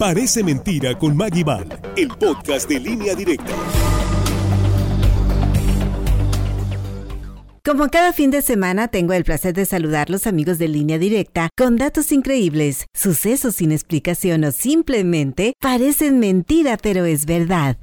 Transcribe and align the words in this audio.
Parece 0.00 0.42
mentira 0.42 0.96
con 0.98 1.14
Maggie 1.14 1.44
Val, 1.44 1.68
el 1.94 2.08
podcast 2.08 2.66
de 2.66 2.80
línea 2.80 3.14
directa. 3.14 3.52
Como 7.62 7.86
cada 7.90 8.14
fin 8.14 8.30
de 8.30 8.40
semana, 8.40 8.88
tengo 8.88 9.12
el 9.12 9.24
placer 9.24 9.52
de 9.52 9.66
saludar 9.66 10.08
los 10.08 10.26
amigos 10.26 10.58
de 10.58 10.68
línea 10.68 10.96
directa 10.96 11.50
con 11.54 11.76
datos 11.76 12.12
increíbles, 12.12 12.86
sucesos 12.94 13.56
sin 13.56 13.72
explicación 13.72 14.42
o 14.44 14.52
simplemente 14.52 15.52
parecen 15.60 16.18
mentira 16.18 16.78
pero 16.78 17.04
es 17.04 17.26
verdad. 17.26 17.76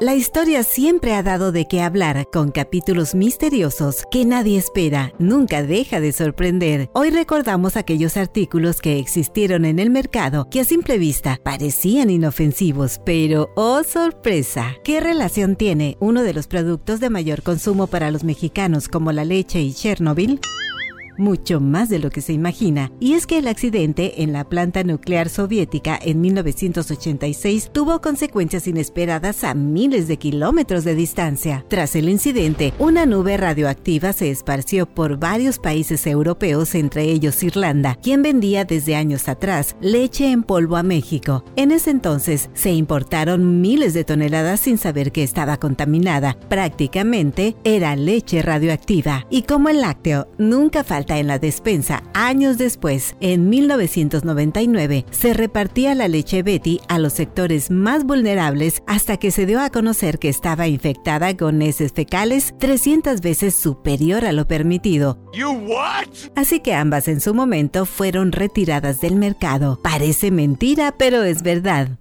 La 0.00 0.14
historia 0.14 0.62
siempre 0.62 1.12
ha 1.12 1.22
dado 1.22 1.52
de 1.52 1.66
qué 1.68 1.82
hablar, 1.82 2.26
con 2.32 2.52
capítulos 2.52 3.14
misteriosos 3.14 4.06
que 4.10 4.24
nadie 4.24 4.56
espera, 4.56 5.12
nunca 5.18 5.62
deja 5.62 6.00
de 6.00 6.12
sorprender. 6.12 6.88
Hoy 6.94 7.10
recordamos 7.10 7.76
aquellos 7.76 8.16
artículos 8.16 8.80
que 8.80 8.98
existieron 8.98 9.66
en 9.66 9.78
el 9.78 9.90
mercado 9.90 10.48
que 10.48 10.60
a 10.60 10.64
simple 10.64 10.96
vista 10.96 11.38
parecían 11.44 12.08
inofensivos, 12.08 12.98
pero 13.04 13.50
¡oh 13.56 13.84
sorpresa! 13.84 14.74
¿Qué 14.84 15.00
relación 15.00 15.54
tiene 15.54 15.98
uno 16.00 16.22
de 16.22 16.32
los 16.32 16.46
productos 16.46 16.98
de 17.00 17.10
mayor 17.10 17.42
consumo 17.42 17.86
para 17.86 18.10
los 18.10 18.24
mexicanos 18.24 18.88
como 18.88 19.12
la 19.12 19.26
leche 19.26 19.60
y 19.60 19.74
Chernobyl? 19.74 20.40
Mucho 21.20 21.60
más 21.60 21.88
de 21.88 22.00
lo 22.00 22.10
que 22.10 22.22
se 22.22 22.32
imagina, 22.32 22.90
y 22.98 23.12
es 23.12 23.26
que 23.26 23.38
el 23.38 23.46
accidente 23.46 24.22
en 24.22 24.32
la 24.32 24.48
planta 24.48 24.82
nuclear 24.82 25.28
soviética 25.28 25.98
en 26.02 26.20
1986 26.20 27.70
tuvo 27.72 28.00
consecuencias 28.00 28.66
inesperadas 28.66 29.44
a 29.44 29.54
miles 29.54 30.08
de 30.08 30.16
kilómetros 30.16 30.82
de 30.82 30.94
distancia. 30.94 31.64
Tras 31.68 31.94
el 31.94 32.08
incidente, 32.08 32.72
una 32.78 33.06
nube 33.06 33.36
radioactiva 33.36 34.12
se 34.12 34.30
esparció 34.30 34.86
por 34.86 35.18
varios 35.18 35.58
países 35.58 36.06
europeos, 36.06 36.74
entre 36.74 37.04
ellos 37.04 37.42
Irlanda, 37.42 37.96
quien 38.02 38.22
vendía 38.22 38.64
desde 38.64 38.96
años 38.96 39.28
atrás 39.28 39.76
leche 39.80 40.30
en 40.30 40.42
polvo 40.42 40.76
a 40.76 40.82
México. 40.82 41.44
En 41.56 41.70
ese 41.70 41.90
entonces 41.90 42.50
se 42.54 42.72
importaron 42.72 43.60
miles 43.60 43.94
de 43.94 44.04
toneladas 44.04 44.60
sin 44.60 44.78
saber 44.78 45.12
que 45.12 45.22
estaba 45.22 45.58
contaminada. 45.58 46.38
Prácticamente 46.48 47.56
era 47.64 47.94
leche 47.96 48.42
radioactiva. 48.42 49.26
Y 49.30 49.42
como 49.42 49.68
el 49.68 49.82
lácteo 49.82 50.28
nunca 50.38 50.84
falta 50.84 51.09
en 51.18 51.26
la 51.26 51.38
despensa 51.38 52.02
años 52.14 52.58
después, 52.58 53.16
en 53.20 53.48
1999, 53.48 55.06
se 55.10 55.34
repartía 55.34 55.94
la 55.94 56.08
leche 56.08 56.42
Betty 56.42 56.80
a 56.88 56.98
los 56.98 57.12
sectores 57.12 57.70
más 57.70 58.04
vulnerables 58.04 58.82
hasta 58.86 59.16
que 59.16 59.30
se 59.30 59.46
dio 59.46 59.60
a 59.60 59.70
conocer 59.70 60.18
que 60.18 60.28
estaba 60.28 60.68
infectada 60.68 61.36
con 61.36 61.62
heces 61.62 61.92
fecales 61.92 62.54
300 62.58 63.20
veces 63.20 63.54
superior 63.54 64.24
a 64.24 64.32
lo 64.32 64.46
permitido. 64.46 65.18
Así 66.34 66.60
que 66.60 66.74
ambas 66.74 67.08
en 67.08 67.20
su 67.20 67.34
momento 67.34 67.86
fueron 67.86 68.32
retiradas 68.32 69.00
del 69.00 69.16
mercado. 69.16 69.80
Parece 69.82 70.30
mentira, 70.30 70.94
pero 70.98 71.22
es 71.22 71.42
verdad. 71.42 71.99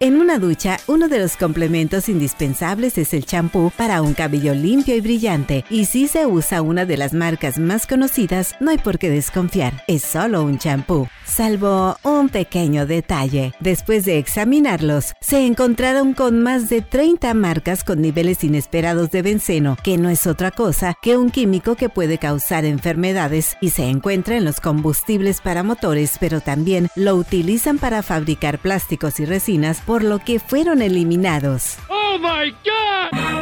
En 0.00 0.14
una 0.14 0.38
ducha, 0.38 0.76
uno 0.86 1.08
de 1.08 1.18
los 1.18 1.36
complementos 1.36 2.08
indispensables 2.08 2.98
es 2.98 3.12
el 3.14 3.26
champú 3.26 3.72
para 3.76 4.00
un 4.00 4.14
cabello 4.14 4.54
limpio 4.54 4.94
y 4.94 5.00
brillante. 5.00 5.64
Y 5.70 5.86
si 5.86 6.06
se 6.06 6.24
usa 6.24 6.62
una 6.62 6.84
de 6.84 6.96
las 6.96 7.14
marcas 7.14 7.58
más 7.58 7.84
conocidas, 7.84 8.54
no 8.60 8.70
hay 8.70 8.78
por 8.78 9.00
qué 9.00 9.10
desconfiar. 9.10 9.82
Es 9.88 10.02
solo 10.02 10.44
un 10.44 10.58
champú. 10.58 11.08
Salvo 11.28 11.96
un 12.02 12.30
pequeño 12.30 12.86
detalle. 12.86 13.52
Después 13.60 14.04
de 14.06 14.18
examinarlos, 14.18 15.12
se 15.20 15.46
encontraron 15.46 16.14
con 16.14 16.42
más 16.42 16.68
de 16.68 16.80
30 16.80 17.32
marcas 17.34 17.84
con 17.84 18.00
niveles 18.00 18.42
inesperados 18.42 19.10
de 19.10 19.22
benceno, 19.22 19.76
que 19.84 19.98
no 19.98 20.08
es 20.08 20.26
otra 20.26 20.50
cosa 20.50 20.94
que 21.00 21.16
un 21.16 21.30
químico 21.30 21.76
que 21.76 21.90
puede 21.90 22.18
causar 22.18 22.64
enfermedades 22.64 23.56
y 23.60 23.70
se 23.70 23.84
encuentra 23.84 24.36
en 24.36 24.44
los 24.44 24.58
combustibles 24.58 25.40
para 25.40 25.62
motores, 25.62 26.16
pero 26.18 26.40
también 26.40 26.88
lo 26.96 27.14
utilizan 27.14 27.78
para 27.78 28.02
fabricar 28.02 28.58
plásticos 28.58 29.20
y 29.20 29.26
resinas 29.26 29.80
por 29.82 30.02
lo 30.02 30.18
que 30.20 30.40
fueron 30.40 30.82
eliminados. 30.82 31.76
¡Oh 31.88 32.18
my 32.18 32.50
God! 32.64 33.37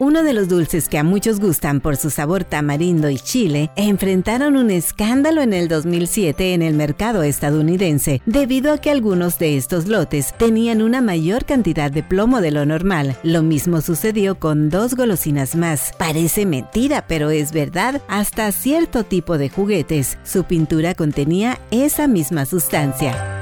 Uno 0.00 0.22
de 0.22 0.32
los 0.32 0.48
dulces 0.48 0.88
que 0.88 0.98
a 0.98 1.04
muchos 1.04 1.40
gustan 1.40 1.80
por 1.80 1.96
su 1.96 2.08
sabor 2.08 2.42
tamarindo 2.42 3.10
y 3.10 3.18
chile, 3.18 3.70
enfrentaron 3.76 4.56
un 4.56 4.70
escándalo 4.70 5.42
en 5.42 5.52
el 5.52 5.68
2007 5.68 6.54
en 6.54 6.62
el 6.62 6.74
mercado 6.74 7.22
estadounidense, 7.22 8.22
debido 8.24 8.72
a 8.72 8.78
que 8.78 8.90
algunos 8.90 9.38
de 9.38 9.58
estos 9.58 9.86
lotes 9.86 10.34
tenían 10.38 10.80
una 10.80 11.02
mayor 11.02 11.44
cantidad 11.44 11.90
de 11.90 12.02
plomo 12.02 12.40
de 12.40 12.50
lo 12.50 12.64
normal. 12.64 13.16
Lo 13.22 13.42
mismo 13.42 13.82
sucedió 13.82 14.38
con 14.38 14.70
dos 14.70 14.94
golosinas 14.94 15.54
más. 15.54 15.92
Parece 15.98 16.46
mentira, 16.46 17.04
pero 17.06 17.28
es 17.28 17.52
verdad, 17.52 18.00
hasta 18.08 18.50
cierto 18.52 19.04
tipo 19.04 19.36
de 19.36 19.50
juguetes. 19.50 20.16
Su 20.24 20.44
pintura 20.44 20.94
contenía 20.94 21.60
esa 21.70 22.08
misma 22.08 22.46
sustancia. 22.46 23.39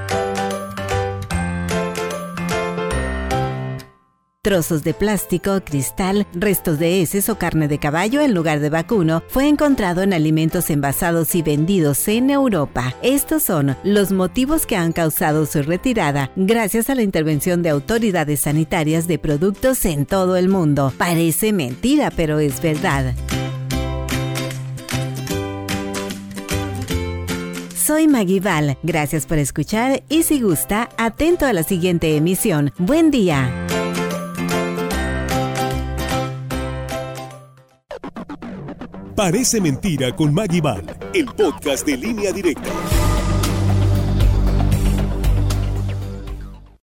Trozos 4.42 4.84
de 4.84 4.94
plástico, 4.94 5.60
cristal, 5.64 6.26
restos 6.32 6.78
de 6.78 7.02
heces 7.02 7.28
o 7.28 7.36
carne 7.38 7.66
de 7.66 7.78
caballo 7.78 8.20
en 8.20 8.34
lugar 8.34 8.60
de 8.60 8.70
vacuno 8.70 9.22
fue 9.28 9.48
encontrado 9.48 10.02
en 10.02 10.12
alimentos 10.12 10.70
envasados 10.70 11.34
y 11.34 11.42
vendidos 11.42 12.06
en 12.08 12.30
Europa. 12.30 12.94
Estos 13.02 13.42
son 13.42 13.76
los 13.82 14.12
motivos 14.12 14.64
que 14.64 14.76
han 14.76 14.92
causado 14.92 15.44
su 15.44 15.62
retirada 15.62 16.30
gracias 16.36 16.88
a 16.88 16.94
la 16.94 17.02
intervención 17.02 17.62
de 17.62 17.70
autoridades 17.70 18.40
sanitarias 18.40 19.08
de 19.08 19.18
productos 19.18 19.84
en 19.84 20.06
todo 20.06 20.36
el 20.36 20.48
mundo. 20.48 20.92
Parece 20.96 21.52
mentira, 21.52 22.10
pero 22.14 22.38
es 22.38 22.62
verdad. 22.62 23.14
Soy 27.74 28.06
Maggie 28.06 28.40
Val. 28.40 28.76
Gracias 28.82 29.26
por 29.26 29.38
escuchar 29.38 30.02
y 30.08 30.22
si 30.22 30.40
gusta, 30.40 30.90
atento 30.98 31.46
a 31.46 31.52
la 31.54 31.62
siguiente 31.62 32.16
emisión. 32.16 32.72
Buen 32.76 33.10
día. 33.10 33.67
Parece 39.18 39.60
mentira 39.60 40.14
con 40.14 40.32
Maggie 40.32 40.60
Val, 40.60 40.84
el 41.12 41.26
podcast 41.26 41.84
de 41.84 41.96
línea 41.96 42.30
directa. 42.30 42.70